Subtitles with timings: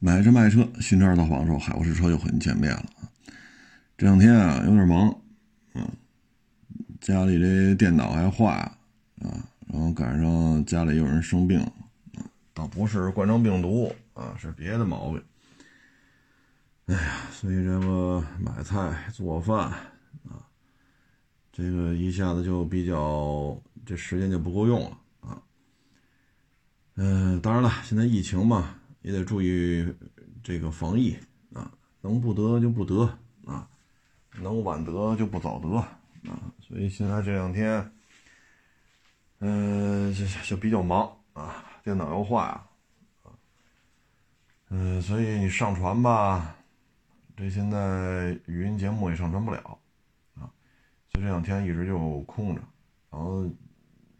[0.00, 2.86] 买车卖车，新车到房说海沃士车又和你见面了！
[3.96, 5.12] 这两天啊有点忙，
[5.74, 5.84] 嗯，
[7.00, 8.52] 家里这电脑还坏
[9.20, 9.26] 啊，
[9.66, 11.58] 然后赶上家里有人生病，
[12.14, 12.22] 啊，
[12.54, 15.20] 倒不是冠状病毒啊，是别的毛病。
[16.86, 19.68] 哎呀，所以这个买菜做饭
[20.28, 20.46] 啊，
[21.52, 25.42] 这个一下子就比较这时间就不够用了啊。
[26.94, 28.76] 嗯，当然了，现在疫情嘛。
[29.02, 29.86] 也得注意
[30.42, 31.16] 这个防疫
[31.54, 31.70] 啊，
[32.00, 33.04] 能不得就不得
[33.46, 33.68] 啊，
[34.40, 35.68] 能晚得就不早得
[36.30, 37.92] 啊，所以现在这两天，
[39.38, 42.68] 嗯，就就比较忙啊，电脑又坏啊，
[44.70, 46.56] 嗯，所以你上传吧，
[47.36, 49.78] 这现在语音节目也上传不了
[50.34, 50.50] 啊，
[51.08, 52.60] 就这两天一直就空着，
[53.10, 53.48] 然后，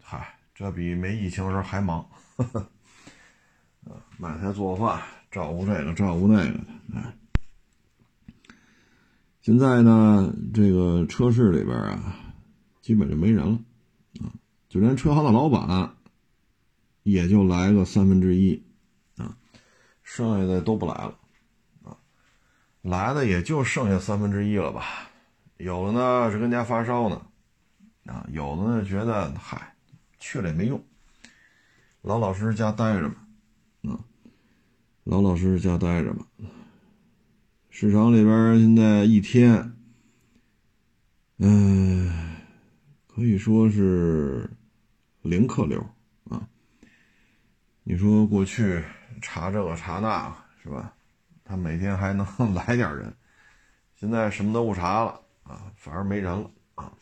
[0.01, 2.07] 嗨，这比没疫情时候还忙。
[2.37, 2.71] 呵 呵
[4.17, 6.65] 买菜做饭，照顾这个，照顾那个的。
[6.95, 7.13] 哎，
[9.41, 12.15] 现在呢，这个车市里边啊，
[12.81, 13.59] 基本就没人了
[14.21, 14.33] 啊，
[14.67, 15.95] 就连车行的老板，
[17.03, 18.61] 也就来个三分之一
[19.17, 19.37] 啊，
[20.03, 21.17] 剩下的都不来了
[21.83, 21.97] 啊，
[22.81, 25.09] 来的也就剩下三分之一了吧。
[25.57, 27.21] 有的呢是跟家发烧呢，
[28.05, 29.75] 啊，有的呢觉得嗨，
[30.19, 30.83] 去了也没用，
[32.01, 33.15] 老老实实家待着吧。
[35.09, 36.23] 老老实实家待着吧。
[37.71, 39.73] 市场里边现在一天，
[41.37, 42.35] 嗯，
[43.07, 44.47] 可以说是
[45.23, 45.83] 零客流
[46.25, 46.47] 啊。
[47.81, 48.83] 你说过去
[49.19, 50.93] 查这个查那个是吧？
[51.43, 52.23] 他每天还能
[52.53, 53.11] 来点人，
[53.95, 56.93] 现在什么都不查了啊，反而没人了啊。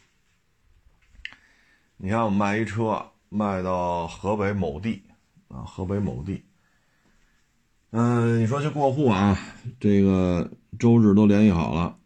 [1.97, 5.03] 你看我卖一车，卖到河北某地
[5.49, 6.41] 啊，河北某地。
[7.99, 9.35] 嗯，你说去过户啊？
[9.79, 11.97] 这个周日都联系好了，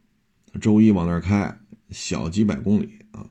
[0.61, 1.53] 周一往那儿开，
[1.89, 3.27] 小几百公里啊。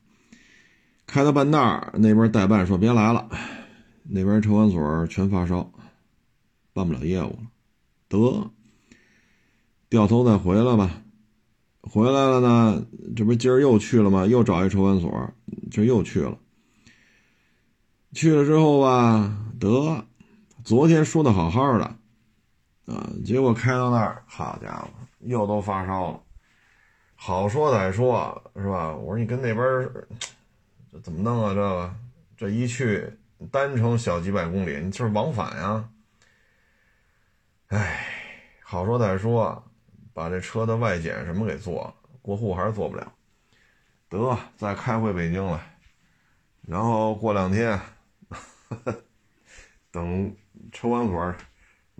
[1.07, 3.31] 开到半道儿，那边代办说别来了，
[4.03, 5.73] 那边车管所全发烧，
[6.75, 7.39] 办不了业务了。
[8.11, 8.51] 得，
[9.89, 11.03] 掉头再回来吧。
[11.81, 14.27] 回来了呢，这不今儿又去了吗？
[14.27, 15.31] 又找一车管所，
[15.71, 16.37] 这又去了。
[18.13, 20.05] 去了之后吧，得，
[20.63, 21.97] 昨天说的好好的。
[22.91, 23.09] 啊！
[23.25, 24.89] 结果开到那儿，好家伙，
[25.21, 26.21] 又都发烧了。
[27.15, 28.95] 好说歹说，是吧？
[28.95, 29.65] 我说你跟那边
[30.91, 31.55] 这怎么弄啊？
[31.55, 31.95] 这个
[32.37, 33.19] 这一去
[33.51, 35.89] 单程小几百公里，你就是往返呀。
[37.69, 38.07] 哎，
[38.65, 39.63] 好说歹说，
[40.13, 43.13] 把这车的外检什么给做了，过户还是做不了。
[44.09, 45.61] 得再开回北京来，
[46.63, 47.79] 然后过两天，
[49.93, 50.35] 等
[50.73, 51.35] 车管所。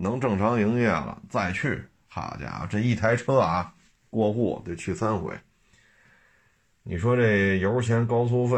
[0.03, 3.75] 能正常营业了再去，好家伙，这一台车啊，
[4.09, 5.39] 过户得去三回。
[6.83, 8.57] 你说这油钱、高速费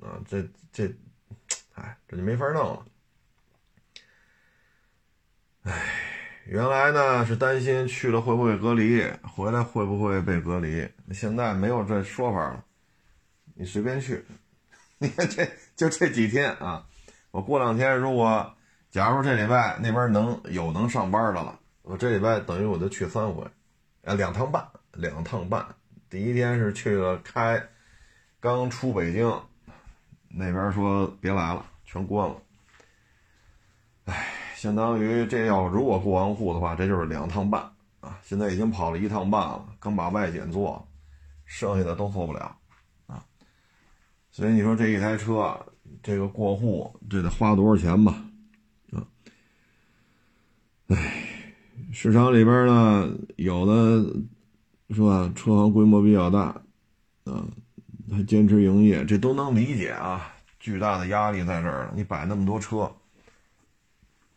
[0.00, 0.42] 啊，这
[0.72, 0.90] 这，
[1.74, 2.86] 哎，这就没法弄了。
[5.64, 5.72] 哎，
[6.46, 12.64] 原来呢是担心去了会不会隔离，回来会不会被隔离，现在没有这说法了，
[13.54, 14.24] 你随便去。
[14.96, 15.46] 你看这
[15.76, 16.86] 就这几天啊，
[17.32, 18.53] 我过两天如果。
[18.94, 23.44] 假如这礼拜那边能有能上班的了，我这礼拜等于我就去三回，
[24.02, 25.66] 呃，两趟半，两趟半。
[26.08, 27.60] 第一天是去了开，
[28.38, 29.28] 刚出北京，
[30.28, 32.36] 那边说别来了，全关了。
[34.04, 37.60] 哎，相当于这要如果过完户的话，这就是两趟半
[37.98, 38.16] 啊。
[38.22, 40.86] 现在已经跑了一趟半了，刚把外检做，
[41.46, 42.56] 剩下的都做不了
[43.08, 43.24] 啊。
[44.30, 45.58] 所以你说这一台车，
[46.00, 48.14] 这个过户这得花多少钱吧？
[50.88, 50.96] 唉，
[51.92, 54.04] 市场里边呢，有的
[54.94, 55.32] 是吧？
[55.34, 56.62] 车行规模比较大，
[57.24, 57.48] 啊，
[58.10, 60.30] 还坚持营业，这都能理解啊。
[60.60, 62.80] 巨大的压力在这儿了，你摆那么多车，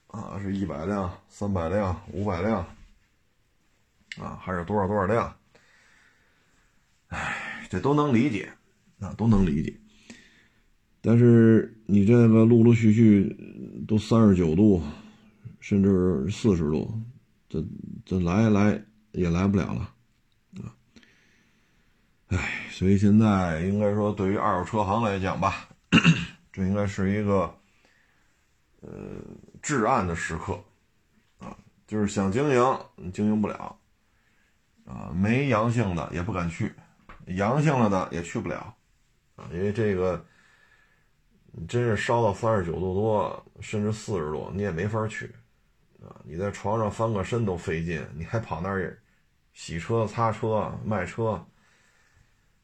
[0.07, 2.65] 啊，是一百辆、三百辆、五百辆，
[4.17, 5.35] 啊，还是多少多少辆？
[7.09, 8.49] 唉，这都能理解，
[8.99, 9.77] 啊，都能理解。
[11.01, 14.81] 但是你这个陆陆续续都三十九度。
[15.67, 16.89] 甚至四十度，
[17.49, 17.61] 这
[18.05, 18.81] 这来来
[19.11, 19.93] 也来不了了，
[20.63, 20.71] 啊，
[22.27, 25.67] 哎，所以现在应该说，对于二手车行来讲吧，
[26.53, 27.53] 这应该是一个
[28.79, 28.89] 呃
[29.61, 30.57] 至暗的时刻，
[31.39, 31.53] 啊，
[31.85, 32.79] 就是想经营
[33.11, 33.77] 经营不了，
[34.85, 36.73] 啊，没阳性的也不敢去，
[37.25, 38.73] 阳性了的也去不了，
[39.35, 40.25] 啊，因为这个
[41.67, 45.29] 真是烧到三十九度多，甚至四十度，你也没法去。
[46.03, 48.99] 啊，你在床上翻个身都费劲，你还跑那儿
[49.53, 51.43] 洗车、擦车、卖车，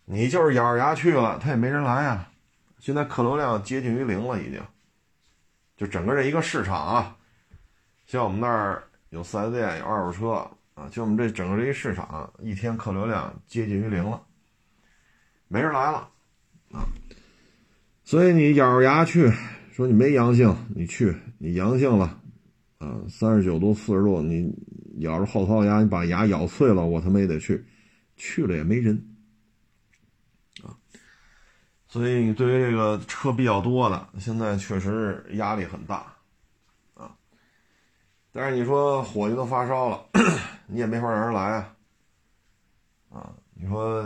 [0.06, 2.30] 你就是咬着牙去了，他也没人来啊。
[2.80, 4.62] 现在客流量接近于零了，已经，
[5.78, 7.18] 就整个这一个市场啊，
[8.06, 10.32] 像我们那儿有四 S 店，有二手车
[10.74, 14.22] 啊，就我们这整个这一市场，一天客流量接近于零了，
[15.48, 16.10] 没人来了
[16.72, 16.86] 啊。
[18.04, 19.32] 所以你咬着牙去，
[19.72, 22.22] 说你没阳性，你去，你阳性了，
[22.84, 24.54] 啊，三十九度、四十度，你
[24.98, 27.66] 咬着后槽牙，你把牙咬碎了，我他妈也得去，
[28.18, 29.16] 去了也没人，
[30.62, 30.76] 啊，
[31.88, 36.14] 所以你对于这个车比较多的，现在确实压力很大，
[36.94, 37.16] 啊，
[38.34, 40.06] 但是你说伙计都发烧了，
[40.68, 41.76] 你也没法让人来啊，
[43.12, 44.06] 啊，你说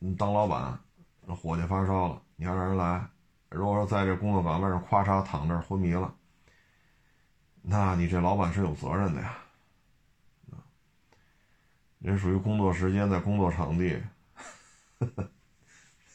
[0.00, 0.76] 你当老板，
[1.28, 3.08] 伙计发烧了，你要让人来。
[3.50, 6.12] 如果说在这工作岗位上咔嚓躺这昏迷了，
[7.62, 9.36] 那你这老板是有责任的呀，
[11.98, 14.02] 人属于工作时间在工作场地，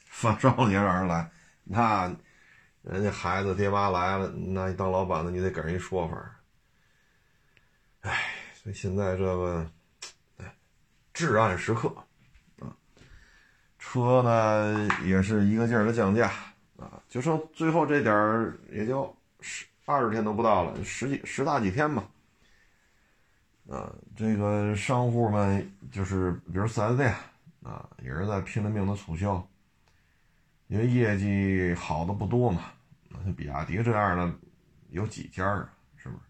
[0.09, 1.29] 发烧你还让人来，
[1.63, 2.15] 那
[2.81, 6.39] 人家孩子爹妈来了，那你当老板的你得给人一说法。
[8.01, 9.71] 哎，所以现在这个，
[10.37, 10.55] 哎
[11.13, 11.95] 至暗时刻
[12.59, 12.75] 啊，
[13.77, 16.31] 车呢也是一个劲儿的降价。
[16.77, 22.03] 啊，就剩最后这点儿，也就十二十天都不到了，十几十大几天吧。
[23.69, 27.15] 啊，这个商户们就是比如四 S 店
[27.63, 29.47] 啊，也是在拼了命的促销，
[30.67, 32.71] 因为业绩好的不多嘛。
[33.23, 34.35] 像比亚迪这样的
[34.89, 35.69] 有几家啊？
[35.95, 36.21] 是不是？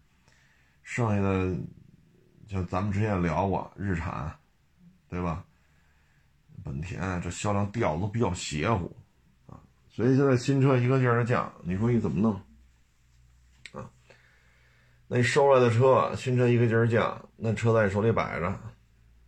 [0.82, 1.56] 剩下的
[2.46, 4.34] 就咱们之前聊过，日产，
[5.08, 5.44] 对吧？
[6.62, 8.94] 本田这销量掉的都比较邪乎
[9.46, 9.60] 啊。
[9.88, 12.40] 所以现在新车一个劲儿的降，你说你怎么弄？
[15.08, 18.52] 那你收来的车，新车一个劲儿降，那车在你手里摆着，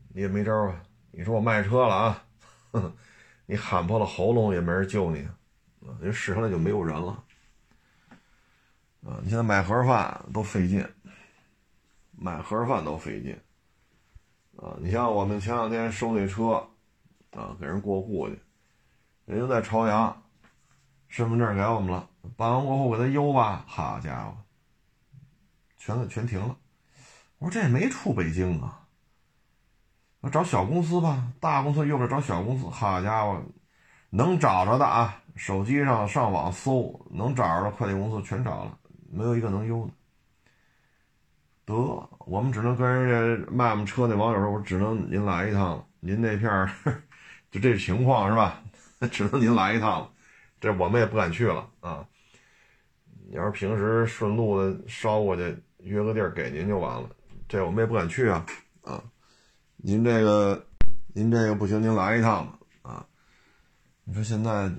[0.09, 0.83] 你也没招啊。
[1.11, 2.25] 你说我卖车了啊，
[3.47, 5.21] 你喊破了喉咙也没人救你，
[5.81, 7.25] 啊，因为市场里就没有人了。
[9.05, 10.85] 啊，你现在买盒饭都费劲，
[12.11, 13.39] 买盒饭都费劲。
[14.57, 16.69] 啊，你像我们前两天收那车，
[17.31, 18.39] 啊，给人过户去，
[19.27, 20.23] 人家在朝阳。
[21.07, 23.65] 身份证给我们了，办完过户给他邮吧。
[23.67, 24.37] 好家伙，
[25.79, 26.57] 全全停了。
[27.39, 28.87] 我说这也没出北京啊，
[30.21, 31.33] 我找小公司吧。
[31.41, 32.69] 大公司又不找小公司。
[32.69, 33.41] 好家伙，
[34.11, 38.79] 能找着的啊，手机上上网搜，能找着的快递公司全找了，
[39.11, 39.93] 没有一个能邮的。
[41.65, 41.75] 得，
[42.27, 46.71] 我们只能跟人家卖我们车那网友说，我只能您来一趟了，您那片儿
[47.51, 48.63] 就这情况是吧？
[49.13, 50.11] 只能您来一趟了。
[50.61, 52.05] 这我们也不敢去了啊！
[53.29, 57.09] 你要是平时顺路的捎过去，约个地儿给您就完了。
[57.49, 58.45] 这我们也不敢去啊！
[58.83, 59.03] 啊，
[59.77, 60.67] 您这个，
[61.15, 62.59] 您这个不行，您来一趟吧！
[62.83, 63.07] 啊，
[64.05, 64.71] 你说现在，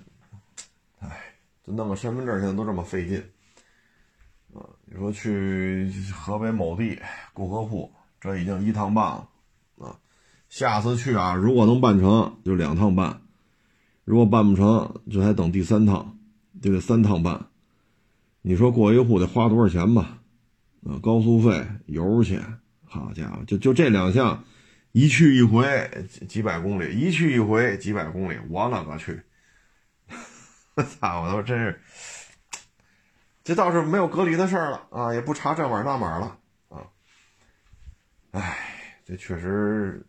[0.99, 3.17] 哎，就弄个身份证现在都这么费劲
[4.53, 4.61] 啊！
[4.85, 6.99] 你说去河北某地
[7.33, 9.29] 过个户，这已经一趟半了
[9.79, 9.97] 啊！
[10.47, 13.21] 下次去啊，如果能办成，就两趟办。
[14.03, 16.17] 如果办不成，就还等第三趟，
[16.61, 17.47] 就得三趟办。
[18.41, 20.18] 你说过一户得花多少钱吧？
[20.85, 24.43] 啊，高速费、油钱，好家伙，就就这两项，
[24.91, 25.89] 一去一回
[26.27, 29.21] 几百公里，一去一回几百公里，我勒个去！
[30.75, 31.81] 我操，我都真是，
[33.43, 36.87] 这倒是没有隔离的事儿了啊，也不查这码那码了啊。
[38.31, 38.57] 哎，
[39.05, 40.05] 这确实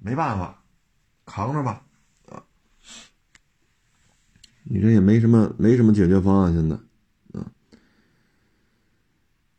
[0.00, 0.62] 没办法，
[1.24, 1.84] 扛着吧。
[4.64, 6.54] 你这也没什么，没什么解决方案。
[6.54, 6.76] 现在，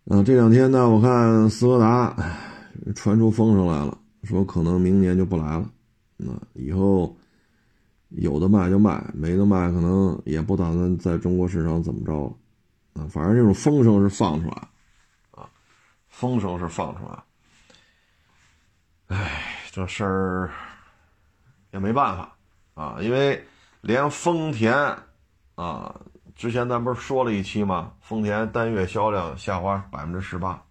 [0.06, 2.16] 啊，这两天呢，我看斯柯达
[2.96, 5.70] 传出风声来了，说可能明年就不来了。
[6.18, 7.16] 那以后
[8.10, 13.02] 有的卖就卖，没的卖可能也不打算在中国市场怎么着了。
[13.02, 14.68] 啊，反正这种风声是放出来，
[15.32, 15.50] 啊，
[16.10, 17.24] 风声是放出来。
[19.08, 19.42] 哎，
[19.72, 20.52] 这事儿
[21.72, 22.36] 也没办法
[22.74, 23.44] 啊，因为。
[23.86, 24.74] 连丰田，
[25.56, 25.94] 啊，
[26.36, 27.94] 之前咱不是说了一期吗？
[28.02, 30.62] 丰田单月销量下滑百分之十八，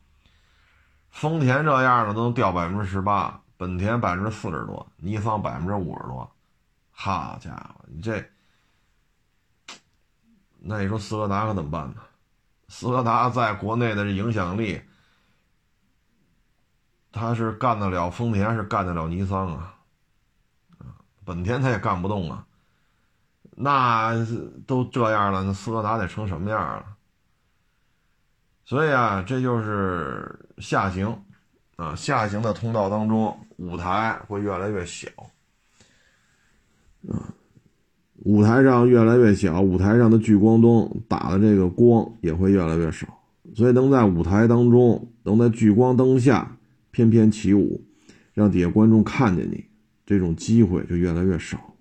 [1.08, 6.30] 丰田这样的都能掉百分之十八，本田百分之四十多，尼桑百分之五十多，
[6.90, 8.22] 好家伙，你这，
[10.58, 12.02] 那你说斯柯达可怎么办呢？
[12.68, 14.82] 斯柯达在国内的影响力，
[17.12, 19.74] 他是干得了丰田，是干得了尼桑啊，
[21.24, 22.44] 本田他也干不动啊。
[23.62, 24.26] 那
[24.66, 26.84] 都这样了，那斯柯达得成什么样了？
[28.64, 31.22] 所以啊，这就是下行
[31.76, 35.08] 啊，下行的通道当中，舞台会越来越小，
[37.08, 37.34] 啊，
[38.24, 43.06] 舞台上越来越小，舞台上的聚光灯打的这个光也会越来越少，
[43.54, 46.56] 所以能在舞台当中，能在聚光灯下
[46.90, 47.84] 翩翩起舞，
[48.32, 49.64] 让底下观众看见你，
[50.04, 51.71] 这种机会就越来越少。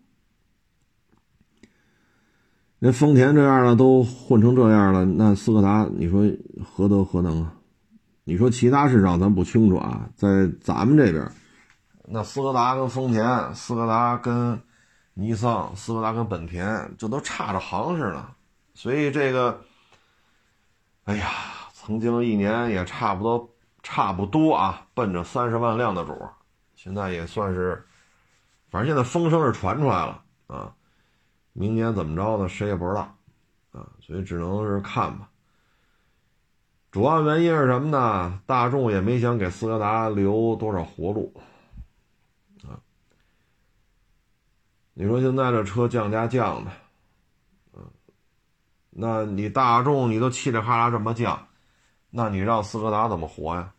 [2.83, 6.23] 那丰田这样的都混成这样了，那斯柯达你说
[6.65, 7.53] 何德何能啊？
[8.23, 11.31] 你说其他市场咱不清楚啊，在咱们这边，
[12.07, 14.59] 那斯柯达跟丰田，斯柯达跟
[15.13, 18.25] 尼桑，斯柯达跟本田，这都差着行似的。
[18.73, 19.61] 所以这个，
[21.03, 21.29] 哎呀，
[21.73, 23.47] 曾经一年也差不多，
[23.83, 26.17] 差不多啊，奔着三十万辆的主，
[26.75, 27.85] 现在也算是，
[28.71, 30.73] 反正现在风声是传出来了啊。
[31.53, 32.47] 明年怎么着呢？
[32.47, 33.01] 谁也不知道，
[33.71, 35.29] 啊，所以只能是看吧。
[36.91, 38.41] 主要原因是什么呢？
[38.45, 41.33] 大众也没想给斯柯达留多少活路，
[42.63, 42.75] 啊，
[44.93, 46.71] 你说现在这车降价降的，
[47.73, 47.83] 嗯，
[48.89, 51.47] 那你大众你都嘁哩哈啦这么降，
[52.09, 53.73] 那你让斯柯达怎么活呀？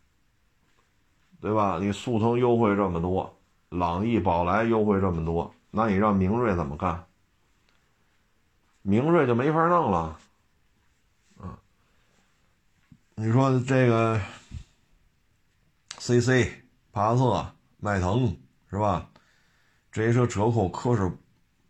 [1.39, 1.77] 对吧？
[1.81, 3.37] 你速腾优惠这么多，
[3.67, 7.05] 朗逸、宝来优惠这么多，那你让明锐怎么干？
[8.83, 10.19] 明锐就没法弄了，
[11.39, 11.57] 啊，
[13.15, 14.21] 你说这个
[15.97, 16.51] CC、
[16.91, 18.37] 帕萨特、迈腾
[18.69, 19.09] 是吧？
[19.89, 21.09] 这些车折扣可是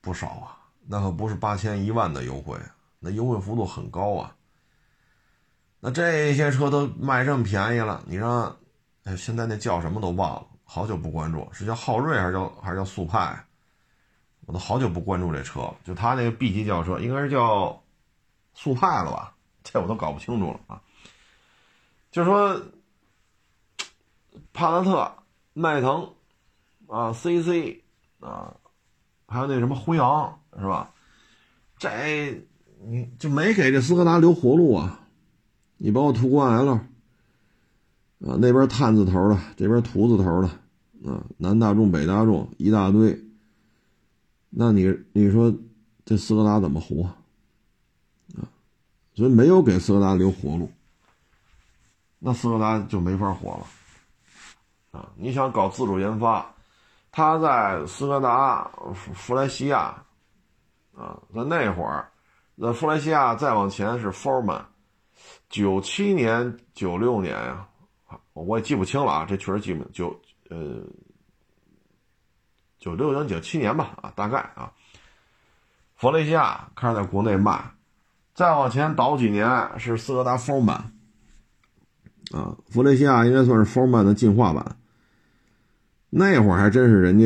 [0.02, 2.58] 不少啊，那可不是八千一万的优惠，
[3.00, 4.36] 那优惠幅度很高啊。
[5.80, 8.58] 那这些车都卖这么便宜了，你让，
[9.04, 13.46] 哎，现在那叫什么都忘了，好久不关注，是叫昊锐还是叫还是叫速派？
[14.46, 17.82] 我都好久不关注这车了，就他那个 B 级轿车，应该是叫
[18.54, 19.34] 速派了吧？
[19.64, 20.82] 这我都搞不清楚了啊。
[22.12, 22.62] 就说
[24.52, 25.12] 帕萨特、
[25.54, 26.10] 迈腾
[26.88, 27.82] 啊、CC
[28.20, 28.54] 啊，
[29.28, 30.92] 还有那什么辉昂是吧？
[31.78, 32.44] 这
[32.86, 35.00] 你就没给这斯柯达留活路啊？
[35.78, 36.86] 你包括途观 L 啊，
[38.20, 40.48] 那边碳字头的，这边图字头的
[41.10, 43.20] 啊，南大众、北大众一大堆。
[44.56, 45.52] 那你你说
[46.06, 47.18] 这斯柯达怎么活啊？
[49.16, 50.72] 所以没有给斯柯达留活路，
[52.20, 53.66] 那斯柯达就没法活了
[54.92, 55.10] 啊！
[55.16, 56.54] 你想搞自主研发，
[57.12, 60.04] 他在斯柯达弗莱西亚
[60.96, 62.12] 啊，在那会儿，
[62.54, 64.64] 那弗莱西亚再往前是 Forman，
[65.50, 67.68] 九七年九六年呀，
[68.34, 70.16] 我也记不清了啊，这确实记不九
[70.50, 70.84] 呃。
[72.84, 74.70] 九六年、九七年吧，啊，大概啊，
[75.96, 77.72] 弗雷西亚开始在国内卖，
[78.34, 80.82] 再往前倒几年是斯柯达 Forman，
[82.34, 84.76] 啊，弗雷西亚应该算是 Forman 的进化版。
[86.10, 87.26] 那会儿还真是人家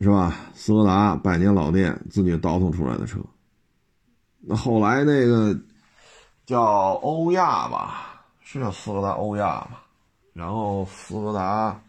[0.00, 0.34] 是吧？
[0.52, 3.20] 斯柯达百年老店自己倒腾出来的车。
[4.40, 5.56] 那后来那个
[6.44, 6.60] 叫
[6.94, 9.84] 欧亚吧，是叫斯柯达欧亚吧？
[10.32, 11.80] 然后斯柯达。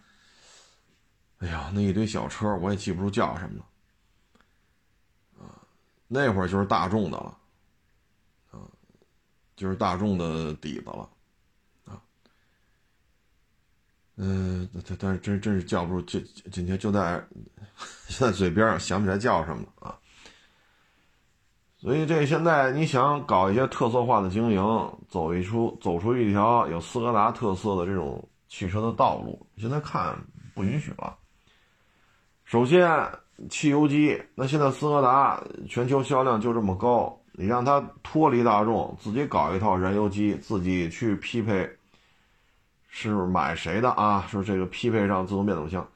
[1.42, 5.58] 哎呀，那一堆小车我也记不住叫什么了，啊，
[6.08, 7.36] 那会儿就是大众的了，
[8.52, 8.62] 啊，
[9.56, 11.10] 就是大众的底子了，
[11.86, 12.00] 啊，
[14.18, 16.20] 嗯，但但是真真是叫不住，就
[16.52, 17.20] 今天就在
[18.08, 19.98] 现在嘴边上想不起来叫什么了啊，
[21.80, 24.62] 所以这现在你想搞一些特色化的经营，
[25.10, 30.16] 走一出走出一条有斯柯达特色的这种汽车的道路，现在看
[30.54, 31.18] 不允许了。
[32.52, 33.10] 首先，
[33.50, 41.78] 汽油机，那现在斯柯达全球销量就这么高，你让它脱离大众，自己搞一套燃油机，自己去匹配，
[42.90, 44.28] 是买谁的啊？
[44.30, 45.88] 说这个匹配上自动变速箱，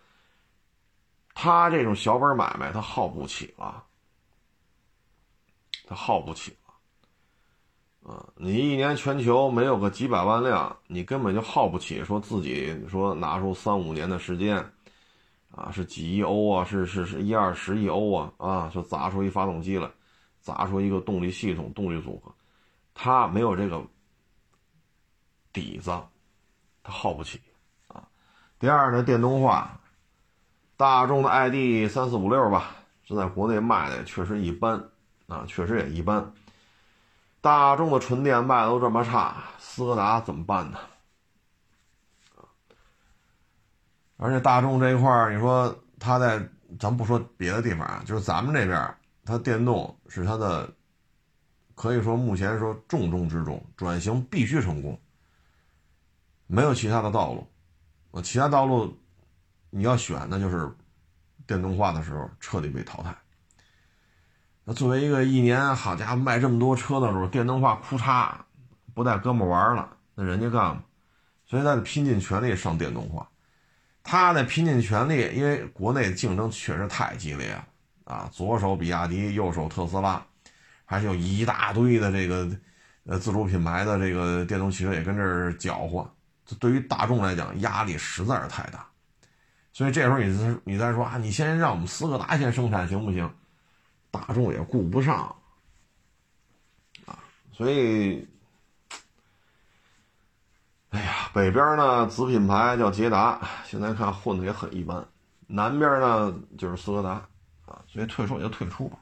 [1.33, 3.83] 他这种小本买卖，他耗不起了，
[5.85, 6.55] 他耗不起
[8.05, 14.65] 了，啊，你一年全球没有个几百万辆，你根本就耗不起，说自己说拿出三五年的时间。
[15.55, 19.89] 啊，是几亿欧啊，是是是一二十亿欧啊，啊，就砸出一发动机来，
[20.41, 22.29] 砸出一个动力系统、动力组合，
[22.93, 23.81] 它没有这个
[25.53, 25.91] 底子，
[26.83, 27.39] 它耗不起
[27.87, 28.03] 啊。
[28.59, 29.79] 第二呢，电动化，
[30.75, 34.83] 大众的 ID 三四五六吧，这在国内卖的确实一般
[35.27, 36.33] 啊，确实也一般。
[37.39, 40.79] 大众的纯电卖都这么差，斯柯达怎么办呢？
[44.17, 46.41] 而且大众这一块儿，你说它在，
[46.79, 48.95] 咱不说别的地方啊，就是咱们这边，
[49.25, 50.69] 它电动是它的，
[51.75, 54.97] 可以说目前说重中之重，转型必须成功
[56.47, 57.45] 没有其他的道路，
[58.11, 58.97] 呃，其他道路
[59.69, 60.71] 你要选，那就是
[61.45, 63.13] 电动化的时候彻底被淘汰。
[64.63, 68.33] 那作为一个一年好家伙卖这么多车的时候，电动化哭嚓
[68.93, 70.83] 不带哥们玩了，那人家干嘛？
[71.45, 73.29] 所以他得拼尽全力上电动化。
[74.07, 77.67] 他得拼尽全力，因为国内竞争确实太激烈了
[78.03, 78.29] 啊！
[78.31, 80.23] 左手比亚迪，右手特斯拉，
[80.85, 82.47] 还是有一大堆的这个
[83.05, 86.07] 呃自主品牌的这个电动汽车也跟这儿搅和。
[86.45, 88.87] 这对于大众来讲，压力实在是太大。
[89.73, 93.27] 所以这时候你你再说啊，你先让我们斯柯达先生产行不行？
[94.11, 95.35] 大众也顾不上
[97.05, 97.17] 啊。
[97.51, 98.27] 所以，
[100.95, 105.03] 哎呀，北边呢子品牌叫捷达，现在看混的也很一般；
[105.45, 107.09] 南边呢就是斯柯达
[107.65, 107.83] 啊。
[107.85, 108.97] 所以退出也就退出吧，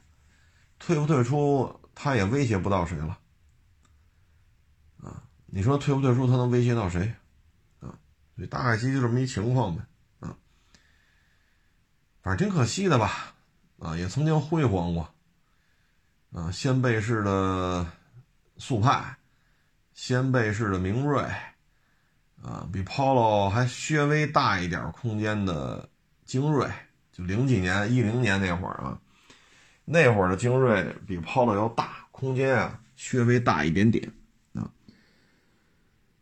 [0.80, 3.20] 退不退出他也威胁不到谁了
[5.04, 5.22] 啊。
[5.46, 7.14] 你说退不退出，他能威胁到谁？
[7.80, 7.94] 啊
[8.36, 9.84] 所以大概其就这么一情况呗，
[10.20, 10.36] 啊，
[12.24, 13.36] 反正挺可惜的吧，
[13.78, 15.14] 啊，也曾经辉煌过，
[16.32, 17.86] 啊，掀背式的
[18.58, 19.16] 速派，
[19.94, 21.24] 掀背式的明锐，
[22.44, 25.90] 啊，比 Polo 还稍微大一点空间的
[26.26, 26.70] 精锐，
[27.10, 29.00] 就零几年、一零年那会儿啊，
[29.86, 34.12] 那会儿的精锐比 Polo 要大，空间啊稍微大一点点
[34.54, 34.70] 啊。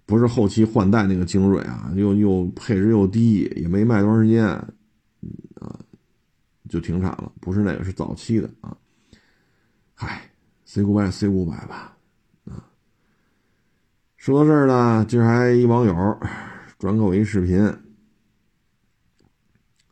[0.05, 5.79] 不是后期换代那个精锐啊，又又配置又低，也没卖多长时间，啊，
[6.69, 7.31] 就停产了。
[7.41, 8.77] 不是那个，是早期的啊。
[9.95, 10.21] 嗨
[10.65, 11.97] ，C 五百 C 五百吧，
[14.21, 16.19] 说到这儿呢，今儿还一网友
[16.77, 17.75] 转给我一视频，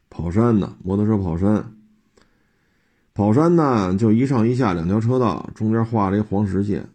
[0.07, 1.73] 跑山的摩托车跑山，
[3.15, 6.87] 跑山呢就一上一下两条车道，中间画了一黄实线，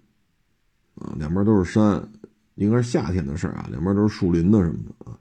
[0.95, 2.09] 啊，两边都是山。
[2.55, 5.19] 应该是夏天的事啊，两边都是树林的什么的啊。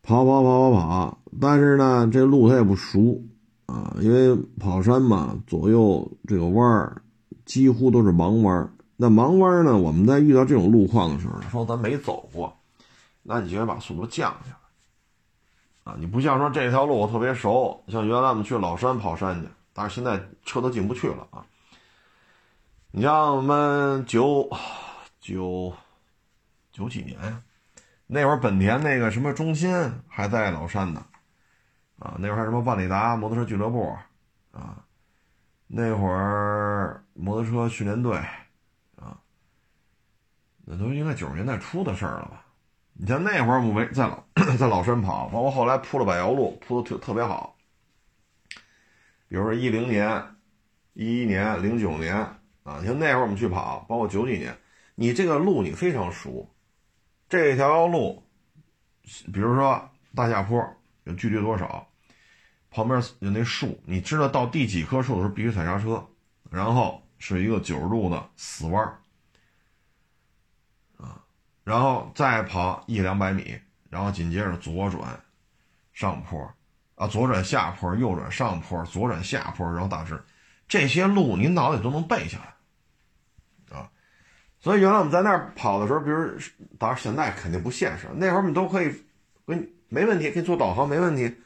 [0.00, 3.22] 跑跑跑跑跑，但是呢，这路他也不熟
[3.66, 7.02] 啊，因为跑山嘛，左右这个弯儿
[7.44, 12.56] 几乎都是盲弯那盲弯呢，我们在遇到这种路况的时候，说咱没走过，
[13.22, 14.50] 那你就得把速度降下
[15.84, 15.96] 来啊。
[15.98, 21.44] 你不像说这条路我特别熟，像原来我们去老山跑山去，但是现在车都进不去了啊。
[22.90, 24.48] 你像我们九。
[25.18, 25.74] 九
[26.70, 27.42] 九几年呀，
[28.06, 29.74] 那会儿本田那个什么中心
[30.06, 31.04] 还在老山呢，
[31.98, 33.92] 啊，那会儿还什么万里达摩托车俱乐部，
[34.52, 34.76] 啊，
[35.66, 38.22] 那会儿摩托车训练队，
[40.68, 42.44] 那都应该九十年代初的事儿了吧？
[42.92, 44.24] 你像那会儿我们在老
[44.58, 47.56] 在老山跑，包括后来铺了柏油路，铺的特特别好。
[49.28, 50.22] 比如说一零年、
[50.94, 52.14] 一一年、零九年
[52.64, 54.56] 啊，像那会儿我们去跑，包括九几年。
[54.96, 56.50] 你这个路你非常熟，
[57.28, 58.22] 这条路，
[59.32, 60.58] 比如说大下坡
[61.04, 61.86] 有距离多少，
[62.70, 66.04] 旁边有那树，你知道到第几棵树的时候必须踩刹车，
[66.50, 68.98] 然后是一个九十度的死弯儿，
[71.66, 73.58] 然后再跑一两百米，
[73.90, 75.18] 然后紧接着左转
[75.92, 76.48] 上坡，
[76.94, 80.22] 啊，左转下坡，右转上坡，左转下坡，然后大致
[80.68, 83.76] 这些路您脑袋都能背下来。
[83.76, 83.90] 啊
[84.60, 86.30] 所以原来我们在那儿跑的时候，比如
[86.78, 88.94] 当然现在肯定不现实，那会儿我们都可以，
[89.44, 91.36] 跟没问题，给你做导航没问题。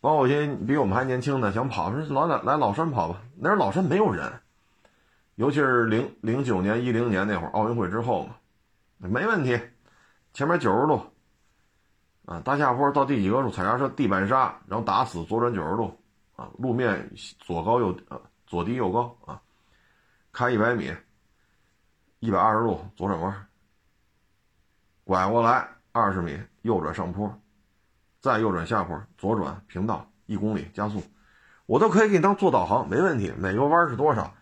[0.00, 3.22] 包括有些比我们还年轻的想跑，说老来老山跑吧。
[3.36, 4.32] 那时候老山没有人，
[5.36, 8.34] 尤其是零零九年、一零年那会儿奥运会之后嘛，
[8.98, 9.60] 没问题。
[10.32, 11.00] 前面九十度，
[12.26, 15.98] 啊，大下坡到第几个处踩刹车，地板刹，然后打死左转九十度，
[16.36, 19.40] 啊，路面左高右呃左低右高啊，
[20.32, 20.92] 开一百米。
[22.20, 23.46] 一百二十度左转弯，
[25.04, 27.32] 拐过来二十米右转上坡，
[28.18, 31.00] 再右转下坡，左转平道一公里加速，
[31.66, 33.32] 我都可以给你当做导航，没问题。
[33.38, 34.34] 每个弯是多少？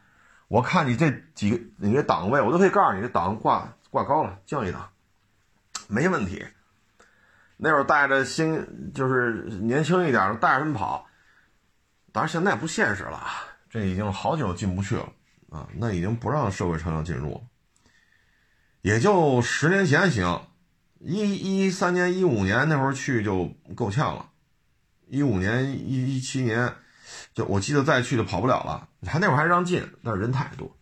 [0.48, 4.88] 我看你这几个你这档位，我都可以告诉你这档挂挂高了，降一档，
[5.88, 6.44] 没问题。
[7.56, 11.06] 那会儿带着新就是年轻一点的带着他们跑，
[12.12, 13.26] 当然现在不现实了，
[13.70, 15.10] 这已经好久进不去了
[15.48, 17.40] 啊，那已经不让社会车辆进入了。
[18.82, 20.48] 也就十年前行，
[21.00, 24.28] 一一三年、一五年那会儿去就够呛了，
[25.08, 26.74] 一五年、一一七年，
[27.32, 28.88] 就我记得再去就跑不了了。
[29.06, 30.76] 还那会儿还让进，但是人太多，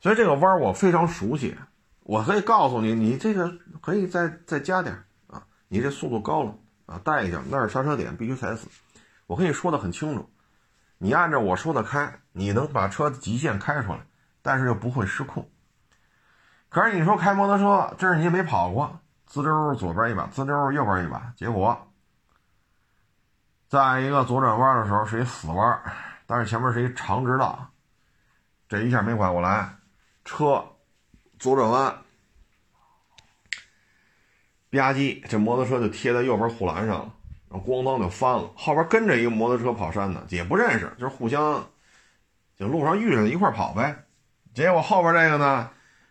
[0.00, 1.54] 所以这个弯我非常熟悉。
[2.08, 6.54] 我可以告诉你，你这个可以再再加点啊，你这速度高了
[6.86, 8.66] 啊，带一下那儿刹车点必须踩死。
[9.26, 10.26] 我跟你说的很清楚，
[10.96, 14.00] 你按照我说的开，你能把车极限开出来，
[14.40, 15.50] 但是又不会失控。
[16.70, 21.92] 可是你说开摩托车，这是你也没跑过，滋溜左边一把，滋溜右边一把，结果
[23.68, 25.78] 再一个左转弯的时候是一死弯，
[26.24, 27.68] 但是前面是一长直道，
[28.66, 29.76] 这一下没拐过来，
[30.24, 30.64] 车
[31.38, 31.92] 左转弯
[34.70, 37.14] 吧唧，这摩托车就贴在右边护栏上了，
[37.50, 41.66] 然后咣当就翻了，后边跟着一个摩托车跑山的，也不认识，就是互相
[42.56, 44.04] 就路上遇上一块跑呗，
[44.52, 45.70] 结果后边这个呢。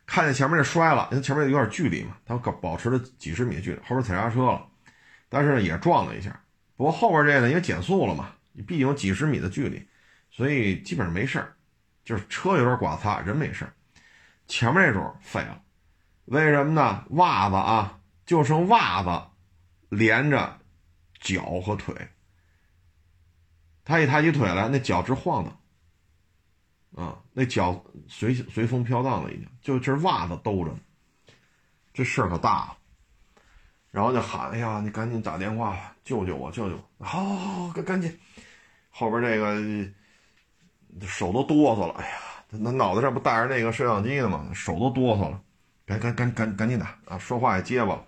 [0.10, 4.66] 看见前面这摔了，因为前面有点距离嘛，他保持了几十米的距离，后边踩刹车了，
[5.28, 6.42] 但是呢也撞了一下。
[6.78, 8.30] 不过后边这个因为减速了嘛，
[8.66, 9.86] 毕竟有几十米的距离，
[10.32, 11.54] 所以基本上没事儿，
[12.06, 13.74] 就是车有点刮擦，人没事儿。
[14.48, 15.62] 前面那种废了，
[16.26, 17.06] 为什么呢？
[17.12, 19.28] 袜子啊，就剩袜子
[19.90, 20.60] 连着
[21.20, 21.96] 脚和腿，
[23.84, 25.60] 他一抬起腿来，那脚直晃荡。
[26.96, 30.80] 啊，那脚随随风飘荡了，已经就这袜子兜着呢，
[31.94, 32.78] 这事儿可大了。
[33.92, 38.20] 然后就喊：“哎呀，你赶紧打电话救救我，救救我！”好，好，好，赶赶紧。
[38.90, 42.18] 后边这个手都哆嗦了，哎呀，
[42.50, 44.50] 那脑袋上不带着那个摄像机呢吗？
[44.54, 45.42] 手都哆嗦了，
[45.86, 47.18] 赶赶赶赶赶紧打啊！
[47.18, 48.04] 说话也结巴，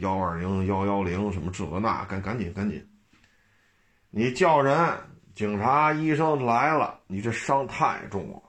[0.00, 2.88] 幺二零幺幺零什么这个那，赶赶紧赶紧，
[4.10, 4.76] 你叫人。
[5.32, 8.42] 警察、医生来了，你这伤太重了，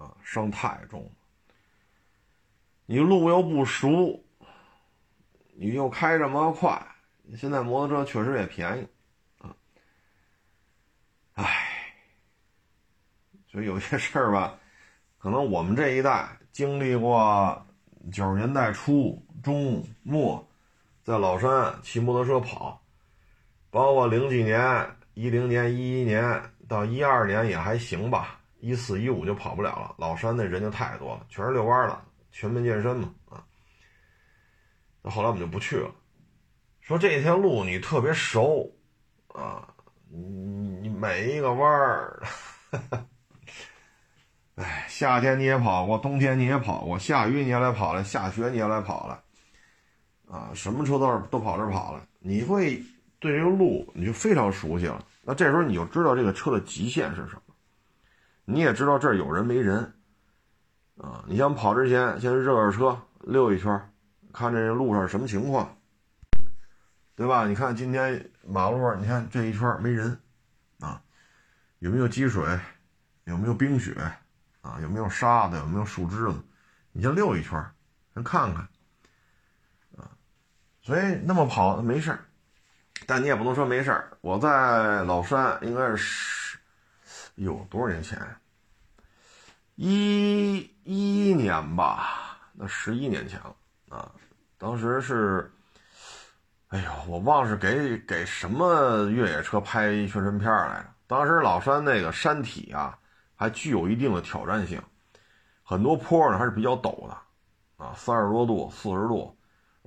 [0.00, 1.10] 啊，伤太重了。
[2.86, 4.24] 你路又不熟，
[5.56, 6.80] 你又开这么快，
[7.36, 8.88] 现在摩托车确实也便宜，
[9.38, 9.54] 啊，
[11.34, 11.63] 唉，
[13.54, 14.58] 所以有些事儿吧，
[15.16, 17.64] 可能我们这一代经历过
[18.10, 20.44] 九十年代初、中、末，
[21.04, 22.82] 在老山骑摩托车跑。
[23.70, 29.94] 包括零几年、一零年、一一年到一二年也还行吧，一四一五就跑不了了。
[29.98, 31.96] 老山那人就太多了，全是遛弯的，
[32.32, 33.46] 全民健身嘛啊。
[35.00, 35.94] 那后来我们就不去了，
[36.80, 38.68] 说这条路你特别熟
[39.28, 39.72] 啊，
[40.10, 40.18] 你
[40.82, 42.20] 你每一个弯儿，
[44.56, 49.22] 哎，夏天你也跑过，冬天你也跑过，下雨你也来跑了，下雪你也来跑了，
[50.28, 52.82] 啊，什么车都是都跑这跑了，你会。
[53.20, 57.54] 对这个路你就非常熟悉了，那这时候你就知道这个车的极限是什么，
[58.44, 59.94] 你也知道这儿有人没人，
[60.98, 63.80] 啊，你想跑之前先热热车溜一圈，
[64.30, 65.74] 看这路上什么情况，
[67.16, 67.46] 对吧？
[67.48, 70.20] 你看今天马路上，你看这一圈没人，
[70.80, 71.00] 啊，
[71.78, 72.44] 有没有积水，
[73.24, 73.94] 有没有冰雪，
[74.64, 76.42] 啊，有没有沙子，有没有树枝子，
[76.92, 77.62] 你先溜一圈，
[78.14, 78.66] 先看看，
[79.98, 80.08] 啊，
[80.80, 82.24] 所以那么跑没事儿。
[83.06, 84.16] 但你也不能说没事儿。
[84.22, 86.58] 我在老山应该是，
[87.34, 88.18] 有多少年前？
[89.74, 93.54] 一一年吧，那十一年前了
[93.90, 94.10] 啊。
[94.56, 95.52] 当时是，
[96.68, 100.88] 哎呦，我忘是给给什么越野车拍宣传片来着。
[101.06, 102.98] 当时老山那个山体啊，
[103.36, 104.82] 还具有一定的挑战性，
[105.62, 107.16] 很多坡呢还是比较陡的，
[107.76, 109.36] 啊，三十多度、四十度，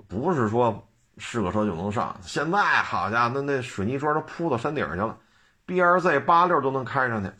[0.07, 0.83] 不是说。
[1.19, 5.17] 是个车就能上，现在好家伙，那那水泥砖都铺到山顶去了
[5.65, 7.31] ，B R Z 八六都能开上去。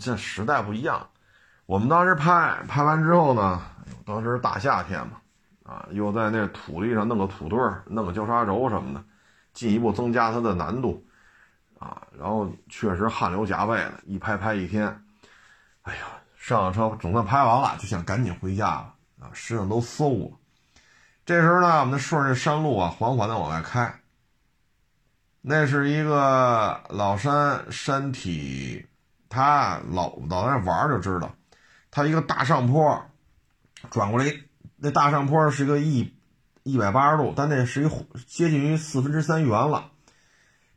[0.00, 1.08] 这时代不一样，
[1.66, 3.62] 我们当时拍拍完之后呢，
[4.04, 5.18] 当时大夏天嘛，
[5.62, 9.04] 啊，又在那土地上弄个土堆儿，弄个交叉轴什么的，
[9.52, 11.06] 进一步增加它的难度，
[11.82, 14.86] 啊，然后确实汗流浃背的，一拍拍一天，
[15.82, 16.02] 哎呀，
[16.38, 20.38] 上了车总算拍完了，就想赶紧回家了，啊，身上都馊了。
[21.26, 24.00] 这时候呢，我们顺着山路啊，缓缓的往外开。
[25.40, 28.86] 那是一个老山山体，
[29.28, 31.34] 他老老在那玩就知道，
[31.90, 33.04] 他一个大上坡，
[33.90, 34.32] 转过来，
[34.76, 36.14] 那大上坡是一个一
[36.62, 37.88] 一百八十度，但那是一
[38.26, 39.90] 接近于四分之三圆了。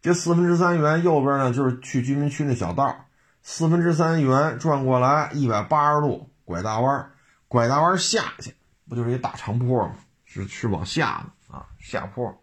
[0.06, 2.96] 这四分之三圆右边呢，就是去居民区那小道，
[3.42, 7.12] 四分之三圆转过来一百八十度拐大弯，
[7.48, 8.54] 拐大弯下去，
[8.88, 9.96] 不就是一大长坡吗？
[10.24, 12.40] 是是往下的啊，下坡，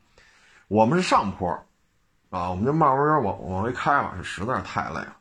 [0.66, 1.48] 我们是上坡，
[2.30, 5.16] 啊，我们就慢慢往往回开吧，是实在是太累了，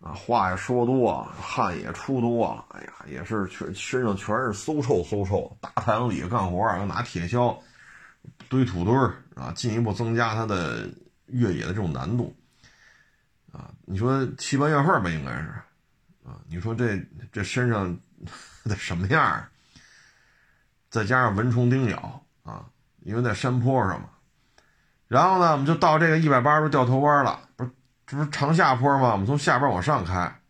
[0.00, 7.56] 啊，话也说多，汗也出多了，哎呀，也是全身上全是馊臭馊臭，大太阳底下干活，要拿铁锹
[8.48, 10.88] 堆土堆儿啊，进一步增加它的
[11.28, 12.36] 越野的这种难度，
[13.52, 15.48] 啊，你说七八月份吧，应该是，
[16.24, 16.98] 啊，你说这
[17.32, 17.98] 这身上
[18.64, 19.44] 得什么样？
[20.90, 22.64] 再加上蚊虫叮咬啊，
[23.00, 24.08] 因为在山坡上嘛。
[25.06, 27.70] 然后呢，我们就到这个一百八十度掉头弯了，不是
[28.06, 29.12] 这不是长下坡吗？
[29.12, 30.40] 我们从下边往上开，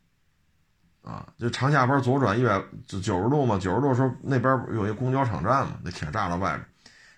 [1.02, 6.66] 啊，就长下坡左转一百九十度嘛，九十度时候那边有一公交场站嘛，那铁栅栏外边，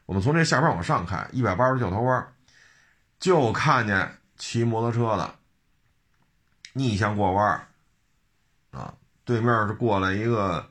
[0.07, 2.27] 我们从这下边往上开，一百八十度掉头弯，
[3.21, 5.37] 就看见骑摩托车的
[6.73, 7.69] 逆向过弯，
[8.71, 10.71] 啊，对面是过来一个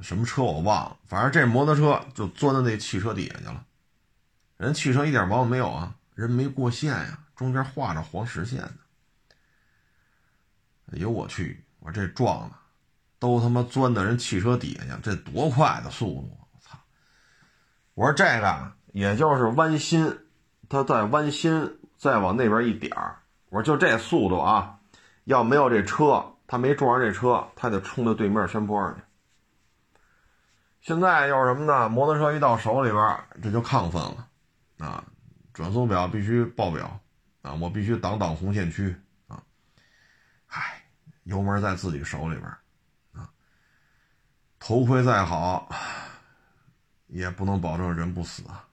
[0.00, 3.66] 什么车我忘了，反正这摩托车就钻到那汽车底下去了，
[4.56, 8.76] 人汽车一点毛病没有啊，人没过线呀，中间画着黄实线呢。
[10.92, 11.64] 哎呦我去！
[11.80, 12.56] 我这撞的，
[13.18, 16.38] 都他妈钻到人汽车底下去，这多快的速度！
[16.52, 16.78] 我操！
[17.94, 20.27] 我说这个也就是弯心，
[20.68, 24.78] 他再弯心再往那边一点儿，我说就这速度啊，
[25.24, 29.02] 要没有这车，他没撞上这车，他就冲到对面山坡上去。
[30.80, 31.88] 现在又是什么呢？
[31.88, 34.28] 摩托车一到手里边，这就亢奋了
[34.78, 35.04] 啊！
[35.52, 37.00] 转速表必须报表
[37.42, 37.52] 啊！
[37.54, 38.94] 我必须挡挡红线区。
[39.26, 39.42] 啊
[40.46, 40.84] 唉，
[41.24, 42.48] 油门在自己手里边
[43.12, 43.28] 啊，
[44.60, 45.68] 头盔再好，
[47.08, 48.64] 也不能保证人不死啊。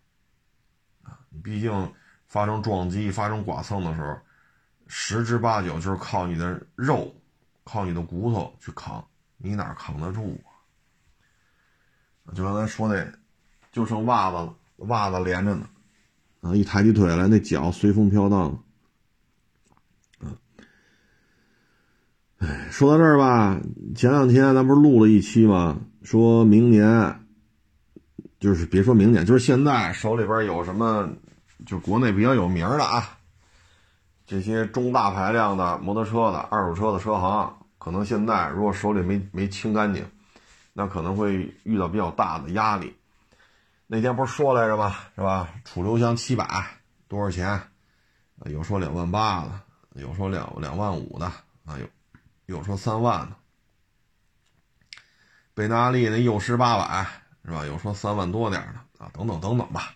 [1.43, 1.93] 毕竟
[2.27, 4.17] 发生撞击、发生剐蹭的时候，
[4.87, 7.13] 十之八九就是靠你的肉、
[7.63, 9.05] 靠你的骨头去扛，
[9.37, 10.39] 你哪扛得住
[12.25, 12.33] 啊？
[12.33, 13.05] 就刚才说那，
[13.71, 14.55] 就剩袜子了，
[14.87, 15.67] 袜子连着呢，
[16.41, 18.61] 啊，一抬起腿来，那脚随风飘荡。
[22.39, 23.59] 哎，说到这儿吧，
[23.95, 25.79] 前两天咱不是录了一期吗？
[26.03, 27.25] 说明年，
[28.39, 31.09] 就是别说明年，就是现在手里边有什么，
[31.65, 33.17] 就国内比较有名的啊，
[34.25, 40.09] 这些中大排量的摩托车的二手车的车行，可能现在如果手里没没清干净，
[40.73, 42.95] 那可能会遇到比较大的压力。
[43.87, 44.95] 那天不是说来着吗？
[45.15, 45.47] 是吧？
[45.63, 46.65] 楚留香七百
[47.07, 47.61] 多少钱？
[48.45, 49.51] 有说两万八的，
[50.01, 51.25] 有说两两万五的，
[51.65, 51.85] 啊有。
[52.47, 53.35] 有说三万的，
[55.55, 57.03] 贝纳利那幼狮八百
[57.43, 57.65] 是吧？
[57.65, 59.95] 有说三万多点的啊，等等等等吧。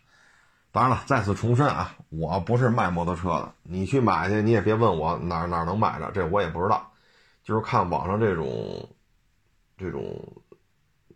[0.72, 6.92] 当然了，再次重申啊，我不是卖摩托车的，你去买去，你也别问我哪哪能买着，这我也不知道。
[7.44, 8.90] 就是看网上这种
[9.78, 10.04] 这种，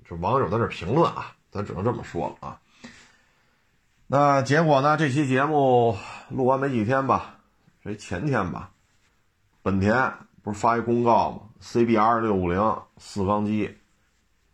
[0.04, 2.60] 这网友在这评论啊，咱只能这么说了啊。
[4.08, 4.98] 那结果呢？
[4.98, 5.98] 这期节目
[6.30, 7.36] 录完没几天吧？
[7.84, 8.72] 这前天吧，
[9.62, 10.14] 本田。
[10.44, 13.78] 不是发一公告吗？CBR 六五零四缸机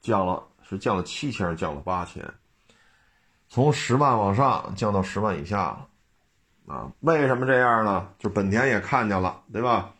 [0.01, 2.23] 降了，是降了七千，降了八千，
[3.49, 5.87] 从十万往上降到十万以下了。
[6.67, 8.13] 啊，为什么这样呢？
[8.19, 9.93] 就本田也看见了，对吧？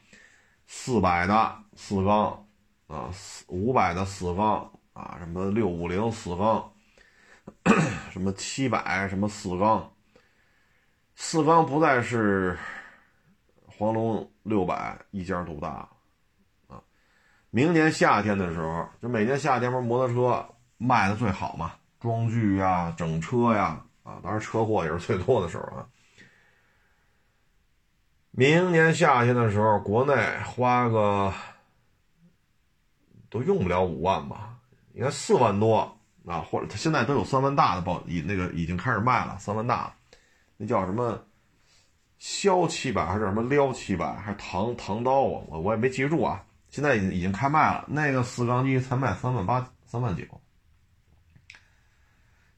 [0.67, 2.45] 四百的四缸
[2.87, 3.09] 啊，
[3.47, 6.71] 五百的四缸啊，什么六五零四缸，
[8.13, 9.91] 什么七百什么四缸，
[11.15, 12.57] 四缸不再是。
[13.81, 15.87] 黄龙六百一家独大，
[16.67, 16.83] 啊，
[17.49, 25.87] 明年夏天的时候，就每年夏天不是摩托车卖的最好嘛，装具呀、整车呀，啊，当然车祸也是最多的时候啊。
[28.31, 31.33] 明年夏天的时候，国内花个
[33.29, 34.57] 都用不了五万吧，
[34.93, 39.93] 应该四万多啊，或者他现在都有三万大的报，已那个已经开始卖了，三万大，
[40.57, 41.21] 那叫什么？
[42.17, 45.41] 削七百还是什么撩七百还是唐唐刀啊？
[45.47, 46.43] 我我也没记住啊。
[46.69, 50.23] 现在已经已经开卖了，那个四缸机才卖三万八三万九。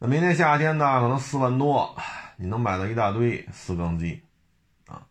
[0.04, 1.96] 那明年夏天呢，可能四万多，
[2.36, 4.20] 你能买到一大堆四缸机
[4.88, 5.06] 啊，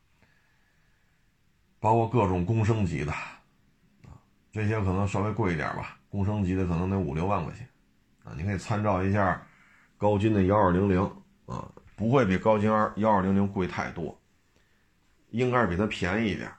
[1.79, 4.19] 包括各种公升级的啊，
[4.51, 5.97] 这些可能稍微贵一点吧。
[6.09, 7.69] 公升级的可能得五六万块钱
[8.25, 9.41] 啊，你可以参照一下
[9.97, 11.01] 高金的幺二零零
[11.47, 14.21] 啊，不会比高金二幺二零零贵太多。
[15.29, 16.51] 应该是比它便宜一点，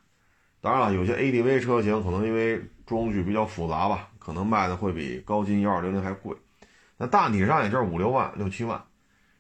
[0.62, 6.34] 当然了，有些 ADV 车型可能因为装具比较复杂吧，可能卖的会比高金幺二零零还贵。
[7.02, 8.80] 那大体上也就是五六万、六七万，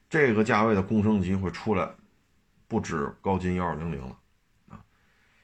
[0.09, 1.87] 这个价位的工升级会出来，
[2.67, 4.17] 不止高金幺二零零了
[4.67, 4.81] 啊。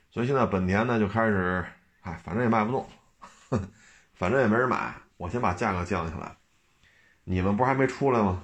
[0.09, 1.63] 所以现在本田呢就开始，
[2.01, 2.89] 哎，反正也卖不动，
[4.15, 6.35] 反正也没人买，我先把价格降下来。
[7.23, 8.43] 你们不是还没出来吗？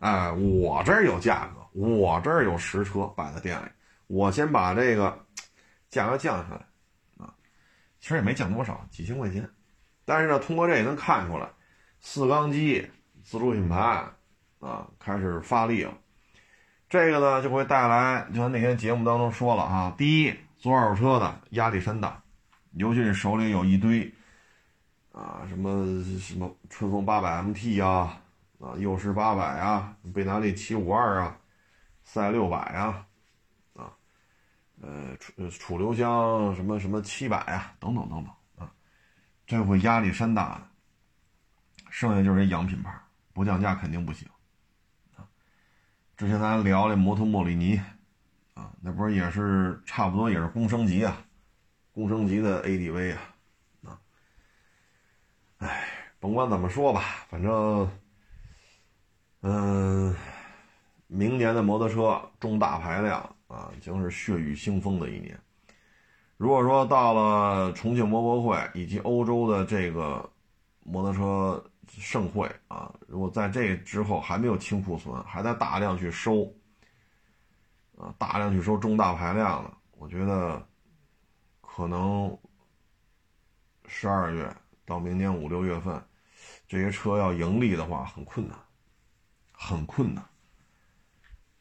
[0.00, 3.68] 哎，我这儿有价格，我这儿有实车摆在店里。
[4.08, 5.18] 我先把这个
[5.88, 7.32] 价格降下来啊，
[7.98, 9.48] 其实也没降多少，几千块钱。
[10.04, 11.48] 但是呢，通过这也能看出来，
[12.00, 12.86] 四缸机
[13.26, 14.04] 自主品牌
[14.60, 15.92] 啊开始发力了。
[16.88, 22.22] 这个呢就会带来，就像那天节目当中说了啊，第一，做二手车的压力山大，
[22.74, 24.14] 尤其是手里有一堆
[25.10, 25.84] 啊什么
[26.20, 28.22] 什么春风八百 MT 啊，
[28.60, 31.36] 啊幼狮八百啊，贝纳利七五二啊，
[32.04, 33.02] 赛六百啊。
[34.82, 38.70] 呃，楚楚留香什么什么七百啊，等等等等啊，
[39.46, 40.68] 这会压力山大的。
[41.90, 42.92] 剩下就是洋品牌，
[43.36, 44.26] 不降价肯定不行
[45.14, 45.28] 啊。
[46.16, 47.78] 之前咱聊的摩托莫里尼
[48.54, 51.22] 啊，那不是也是差不多也是公升级啊，
[51.92, 53.20] 公升级的 ADV 啊
[53.84, 54.00] 啊。
[55.58, 55.86] 哎，
[56.18, 57.90] 甭管怎么说吧，反正，
[59.42, 60.16] 嗯，
[61.06, 65.38] 明年的摩托车中大排量啊，将是血雨腥风的一年。
[66.38, 70.30] 如果说到了重庆摩博会以及欧洲的这个
[70.84, 76.52] 摩托车盛会啊，如果在这之后还没有清库存，还在大量去收，
[77.96, 80.66] 啊，大量去收中大排量的，我觉得
[81.60, 82.36] 可能
[83.86, 86.02] 十二月到明年五六月份，
[86.68, 88.58] 这些车要盈利的话很困难，
[89.52, 90.24] 很困难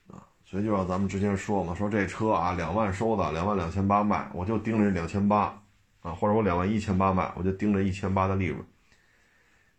[0.07, 0.27] 啊。
[0.43, 5.61] 所以就像咱们之前说嘛，说这车啊，两万收的，两万两千八卖，我就盯着两千八，
[6.01, 8.65] 啊，或者我两万一千八卖，我就盯着一千八的利润。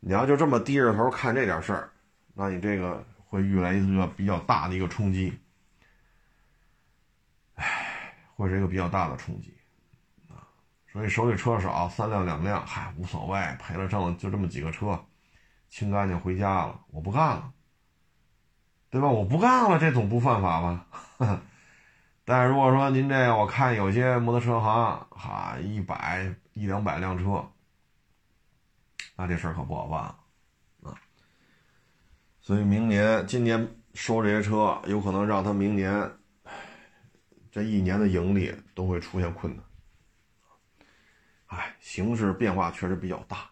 [0.07, 1.91] 你要就这么低着头看这点事儿，
[2.33, 5.37] 那你这个会遇来一个比较大的一个冲击，
[7.57, 9.53] 唉，会是一个比较大的冲击，
[10.29, 10.47] 啊，
[10.93, 15.05] 所以手里车少，三辆两辆，嗨，无所谓，赔了挣了就这么几个车，
[15.69, 17.53] 清干净回家了，我不干了。
[18.89, 19.09] 对吧？
[19.09, 20.87] 我不干了，这总不犯法吧？
[22.25, 27.45] 但是如果说您这，我看有些摩托车行，哈，一百一两百辆车，
[29.17, 30.01] 那这事儿可不好办
[30.83, 30.95] 啊。
[32.41, 36.09] 所以明年、今年收这些车，有可能让他明年
[37.51, 39.65] 这一年的盈利都会出现困难。
[41.47, 43.51] 哎，形势变化确实比较大，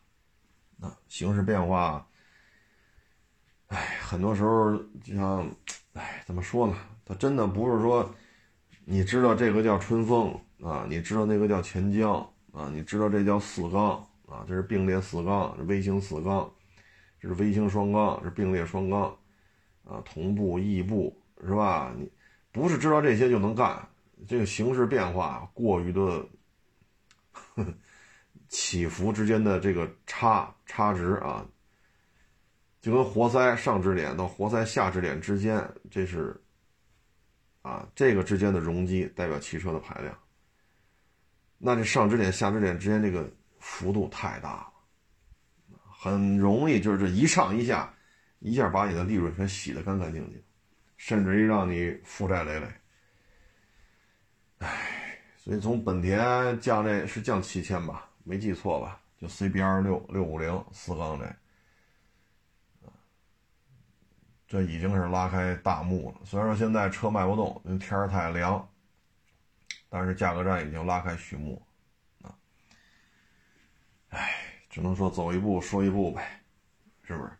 [0.80, 2.06] 啊，形势变化。
[3.68, 5.50] 哎，很多时候就像，
[5.94, 6.76] 哎，怎么说呢？
[7.04, 8.14] 它真的不是说，
[8.84, 12.14] 你知道这个叫春风啊，你知道那个叫钱江
[12.52, 16.52] 啊，你知道这叫四缸啊，这是并列四缸，这微型四缸，
[17.20, 19.02] 这是微型双缸，是并列双缸，
[19.84, 21.94] 啊，同步异步是吧？
[21.96, 22.10] 你
[22.50, 23.88] 不是知道这些就能干，
[24.26, 26.26] 这个形势变化过于的
[28.48, 31.46] 起伏之间的这个差差值啊。
[32.80, 36.38] 就跟活塞上支点到活塞下支点之间，这是
[37.62, 40.18] 啊，这个之间的容积代表汽车的排量。
[41.56, 43.26] 那这上支点下支点之间这个
[43.64, 47.92] 幅度太大了，很容易就是这一上一下，
[48.38, 50.44] 一下把你的利润全洗得干干净净，
[50.98, 52.68] 甚至于让你负债累累。
[54.58, 59.00] 唉，所以从本田降这是降七千吧，没记错吧？
[59.18, 61.34] 就 CBR 六六五零四缸这。
[64.46, 66.20] 这已经是拉开大幕了。
[66.24, 68.68] 虽然说现在车卖不动，因为天太凉，
[69.88, 71.60] 但是价格战已经拉开序幕，
[74.14, 74.34] 哎，
[74.70, 76.40] 只能说走一步说一步呗，
[77.02, 77.30] 是不是？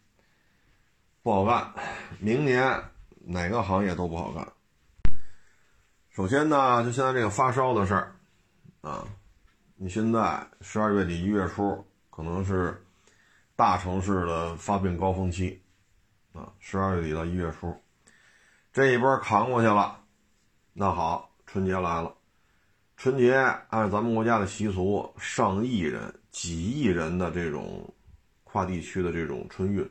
[1.23, 1.73] 不好干，
[2.19, 2.83] 明年
[3.21, 4.47] 哪个行业都不好干。
[6.11, 8.17] 首先呢，就现在这个发烧的事儿，
[8.83, 9.07] 啊，
[9.77, 12.85] 你现在十二月底一月初可能是
[13.57, 15.61] 大城市的发病高峰期。
[16.33, 17.73] 啊，十二月底到一月初，
[18.73, 20.01] 这一波扛过去了，
[20.73, 22.13] 那好，春节来了。
[22.97, 23.35] 春节
[23.69, 27.89] 按咱们国家的习俗，上亿人、几亿人的这种
[28.43, 29.89] 跨地区的这种春运，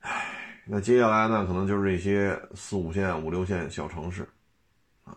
[0.00, 4.28] 唉，那接下来呢，可能就是这些四五线、五六线小城市，
[5.04, 5.16] 啊，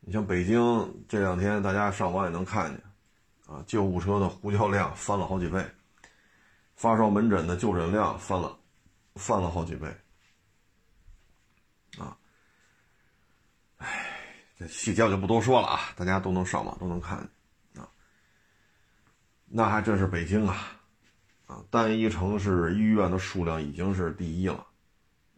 [0.00, 0.60] 你像北京
[1.08, 2.82] 这两天，大家上网也能看见，
[3.46, 5.64] 啊，救护车的呼叫量翻了好几倍。
[6.74, 8.58] 发烧门诊的就诊量翻了，
[9.14, 9.86] 翻了好几倍，
[11.98, 12.18] 啊，
[13.76, 14.10] 哎，
[14.58, 17.28] 这细节我就不多说了啊，大家都能上网都能看见，
[19.52, 20.56] 那还真是北京啊，
[21.48, 24.64] 啊，单一城市医院的数量已经是第一了，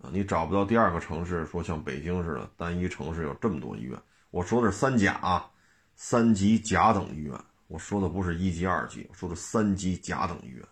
[0.02, 3.98] 啊，你找不到第二个城市说像北京似的单一城市有这么多医院。
[4.30, 5.50] 我说的是三甲啊，
[5.96, 7.34] 三级甲等医院，
[7.68, 10.62] 我说的不是一级、二级，我说的三级甲等医院。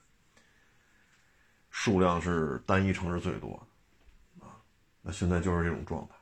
[1.70, 3.66] 数量是单一城市最多，
[4.38, 4.60] 啊，
[5.00, 6.14] 那现在就是这种状态。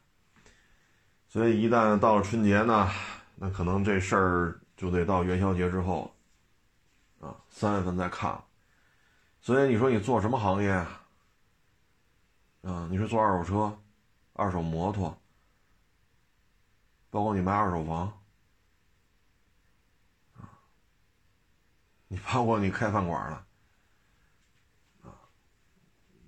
[1.27, 2.89] 所以一旦到了春节呢，
[3.35, 6.15] 那可能这事儿就得到元宵节之后，
[7.21, 8.43] 啊，三月份再看。
[9.41, 11.07] 所以你说你做什么行业啊？
[12.63, 13.79] 啊，你是做二手车、
[14.33, 15.17] 二手摩托，
[17.11, 18.21] 包括你卖二手房，
[20.37, 20.51] 啊，
[22.09, 23.45] 你包括你开饭馆了。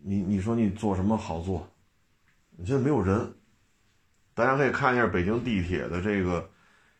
[0.02, 1.68] 你你说你做什么好做？
[2.52, 3.36] 你现在没有人，
[4.32, 6.50] 大家可以看一下北京地铁的这个，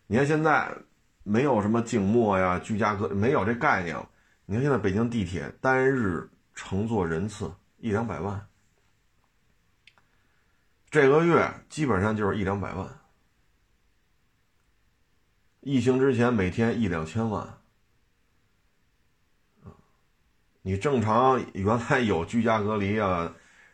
[0.06, 0.70] 你看现在
[1.22, 3.96] 没有什么静默呀、居家隔，没有这概念。
[4.46, 8.48] 你看现在北京地铁单日乘坐人次一两百万，
[10.90, 12.88] 这个月基本上就是一两百万。
[15.60, 17.58] 疫情之前每天一两千万，
[20.62, 23.32] 你正常原来有居家隔离啊，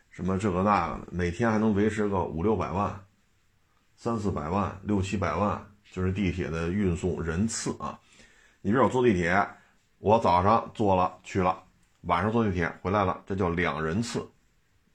[0.09, 3.05] 什么这个那个的，每天还能维持个五六百万、
[3.95, 7.99] 三四百万、六七百万，就是地铁的运送人次啊。
[8.61, 9.47] 你比如我坐地铁。
[9.99, 11.63] 我早上坐了去了，
[12.01, 14.23] 晚上坐地铁回来了，这叫两人次。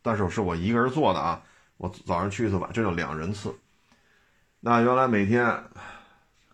[0.00, 1.42] 但是是我一个人坐的啊，
[1.76, 3.52] 我早上去一次晚，这叫两人次。
[4.60, 5.64] 那原来每天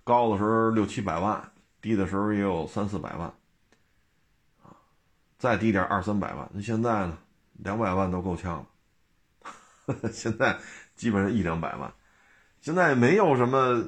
[0.03, 3.31] 高的时候六七百万，低的时候也有三四百万，
[4.63, 4.73] 啊，
[5.37, 6.49] 再低点二三百万。
[6.55, 7.19] 那现在呢，
[7.53, 8.67] 两百万都够呛
[9.85, 10.09] 了。
[10.11, 10.57] 现在
[10.97, 11.93] 基本上一两百万，
[12.63, 13.85] 现在没有什么，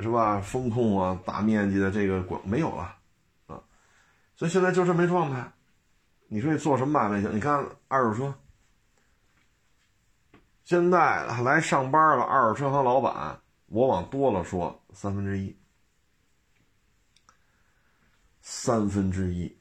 [0.00, 0.40] 是吧？
[0.40, 2.82] 风控啊，大面积的这个管没有了。
[3.46, 3.60] 啊
[4.36, 5.52] 所以现在就这么状态，
[6.28, 7.28] 你说你做什么买卖去？
[7.28, 8.34] 你看二手车，
[10.64, 15.54] 现在来上班了，二手车行老板，我往多了说三分之一，
[18.40, 19.54] 三分之一，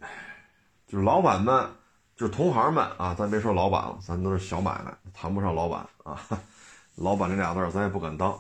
[0.87, 1.69] 就是老板们，
[2.15, 6.17] 就是同行们啊，咱别说老板了，咱都是小买卖，谈不上老板啊，
[6.95, 8.39] 老板这俩字咱也不敢当。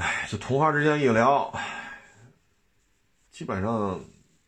[0.00, 1.52] 哎，这同行之间一聊，
[3.30, 4.00] 基本上。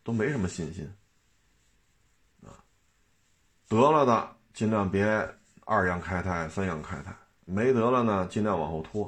[0.05, 0.93] 都没什么信心，
[2.45, 2.51] 啊，
[3.69, 5.05] 得了的尽量别
[5.63, 9.05] 二样开泰、三样开泰，没得了呢尽量往后拖，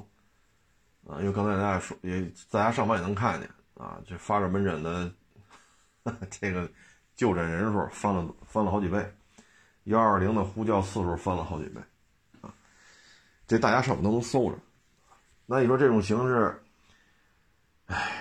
[1.06, 5.12] 啊，因为刚才大家说也大家上班也能看见啊，这发热门诊的
[6.32, 6.72] 这个
[7.14, 9.06] 就诊人数翻了翻了好几倍，
[9.84, 11.82] 幺二零的呼叫次数翻了好几倍，
[12.40, 12.48] 啊，
[13.46, 14.58] 这大家上网都能搜着，
[15.46, 16.64] 那你说这种形式，
[17.86, 18.12] 唉。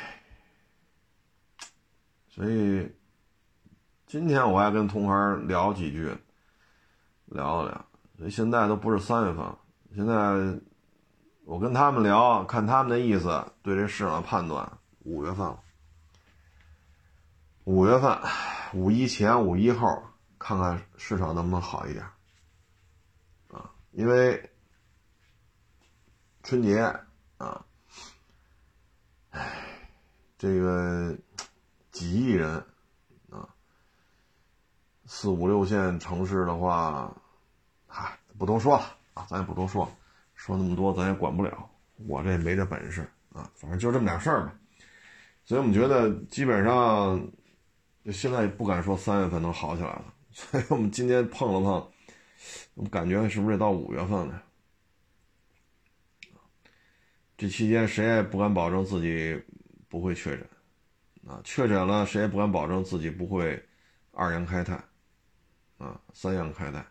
[2.29, 2.93] 所以，
[4.07, 6.13] 今天我还跟同行聊几句，
[7.27, 7.87] 聊了聊。
[8.19, 9.57] 所以现在都不是三月份，
[9.95, 10.61] 现在
[11.45, 15.61] 我跟他们聊，看他们的意思，对这市场的判断，五月份了。
[17.65, 18.19] 五月份，
[18.73, 20.03] 五一前、五一后，
[20.39, 22.05] 看看市场能不能好一点。
[23.53, 24.51] 啊，因为
[26.43, 26.95] 春节
[27.39, 27.65] 啊，
[29.31, 29.53] 唉，
[30.39, 31.17] 这个。
[31.95, 32.57] 几亿人，
[33.31, 33.49] 啊，
[35.07, 37.17] 四五六线城市的话，
[37.87, 38.83] 嗨，不多说了
[39.15, 39.93] 啊，咱也不多说了，
[40.35, 41.71] 说那么多咱也管不了，
[42.09, 44.53] 我这也没这本事啊，反正就这么点事儿吧。
[45.45, 47.25] 所以我们觉得基本上，
[48.13, 51.93] 现在不敢说三月份能好起来了， 所以我们今天碰了碰，
[52.75, 54.43] 我们感觉是不是到五月份了？
[57.45, 59.39] 这期间谁也不敢保证自己
[59.91, 60.49] 不会确诊。
[61.27, 63.63] 啊，确诊了，谁也不敢保证自己不会
[64.13, 64.83] 二阳开泰，
[65.77, 66.83] 啊，三阳开泰，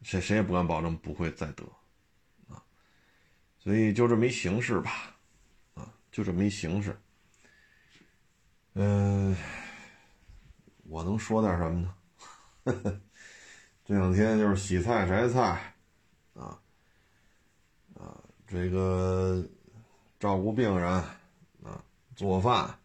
[0.00, 1.62] 谁谁也不敢保证不会再得，
[2.48, 2.64] 啊，
[3.58, 5.14] 所以就这么一形式吧，
[5.74, 6.98] 啊，就这么一形式。
[8.72, 9.36] 嗯，
[10.84, 11.94] 我能说点什么呢？
[12.64, 13.00] 呵 呵
[13.84, 15.71] 这两天就是洗菜摘菜，
[18.52, 19.42] 这个
[20.20, 20.92] 照顾病人，
[21.64, 21.82] 啊，
[22.14, 22.78] 做饭。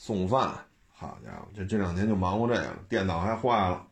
[0.00, 0.56] 送饭，
[0.86, 3.84] 好家伙，这这两天就忙活这个，电脑还坏了，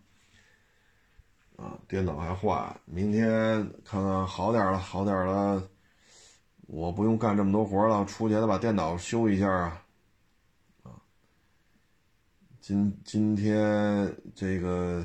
[1.57, 5.69] 啊，电脑还坏，明天看看好点了，好点了，
[6.69, 9.51] 我不用干这么多活了，出去得把电脑修一下
[10.85, 10.95] 啊，
[12.61, 15.05] 今今天这个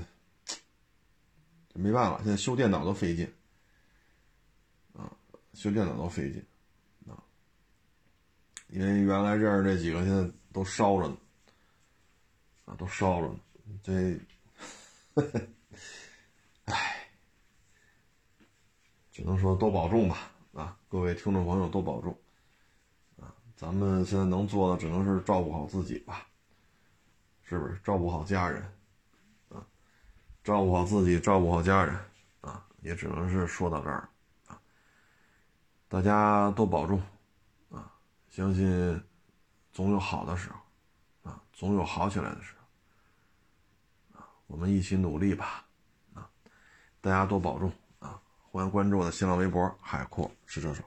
[1.74, 3.28] 没办法，现在修电脑都费劲，
[5.54, 6.46] 修电脑都费劲，
[7.08, 7.18] 啊，
[8.68, 10.32] 因为原来认识这几个现在。
[10.54, 11.18] 都烧着呢，
[12.66, 13.40] 啊，都烧着呢。
[13.82, 14.20] 这，
[16.66, 17.08] 唉，
[19.14, 20.30] 只能说多保重吧。
[20.52, 22.14] 啊，各位听众朋友多保重。
[23.18, 26.28] 啊，咱们现在能做的只能是照顾好自己吧，
[27.44, 27.80] 是不是？
[27.82, 28.62] 照顾好家人，
[29.48, 29.66] 啊，
[30.44, 31.98] 照顾好自己，照顾好家人，
[32.42, 34.10] 啊，也只能是说到这儿。
[35.92, 37.02] 大家都保重，
[37.70, 37.92] 啊，
[38.30, 39.04] 相信。
[39.74, 42.54] 总有好的时候，啊，总有好起来的时
[44.14, 45.66] 候，啊，我们一起努力吧，
[46.14, 46.30] 啊，
[47.02, 48.22] 大家多保重啊！
[48.52, 50.84] 欢迎关注我的新浪微博“海阔是车手”。